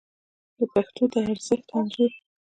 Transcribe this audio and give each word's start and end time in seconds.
د 0.57 0.59
پښتو 0.73 1.03
د 1.13 1.15
ارزښت 1.31 1.67
انځور 1.77 2.11